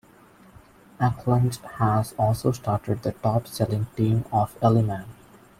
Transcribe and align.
Eklund 0.99 1.59
has 1.77 2.13
also 2.17 2.51
started 2.51 3.03
the 3.03 3.11
top-selling 3.11 3.85
team 3.95 4.25
at 4.33 4.49
Elliman. 4.59 5.05